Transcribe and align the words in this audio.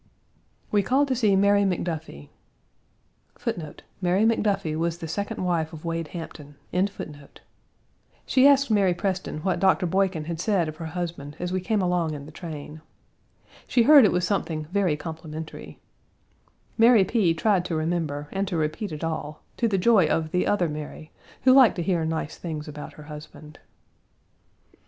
We 0.71 0.81
called 0.81 1.07
to 1.09 1.15
see 1.15 1.35
Mary 1.35 1.61
McDuffie.3 1.61 2.29
She 8.25 8.47
asked 8.47 8.71
Mary 8.71 8.93
Preston 8.95 9.37
what 9.41 9.59
Doctor 9.59 9.85
Boykin 9.85 10.25
had 10.25 10.39
said 10.39 10.67
of 10.67 10.77
her 10.77 10.85
husband 10.87 11.35
as 11.37 11.53
we 11.53 11.61
came 11.61 11.83
along 11.83 12.15
in 12.15 12.25
the 12.25 12.31
train. 12.31 12.81
She 13.67 13.83
heard 13.83 14.03
it 14.03 14.11
was 14.11 14.25
something 14.25 14.65
very 14.71 14.97
complimentary. 14.97 15.77
Mary 16.79 17.05
P. 17.05 17.35
tried 17.35 17.63
to 17.65 17.75
remember, 17.75 18.27
and 18.31 18.47
to 18.47 18.57
repeat 18.57 18.91
it 18.91 19.03
all, 19.03 19.43
to 19.57 19.67
the 19.67 19.77
joy 19.77 20.07
of 20.07 20.31
the 20.31 20.47
other 20.47 20.67
Mary, 20.67 21.11
who 21.43 21.51
liked 21.53 21.75
to 21.75 21.83
hear 21.83 22.03
nice 22.05 22.37
things 22.39 22.67
about 22.67 22.93
her 22.93 23.03
husband. 23.03 23.59